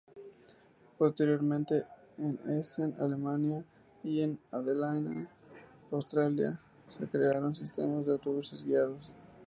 [0.97, 1.85] Posteriormente
[2.17, 3.63] en Essen, Alemania
[4.03, 5.29] y Adelaida,
[5.91, 9.13] Australia se crearon sistemas de autobuses guiados.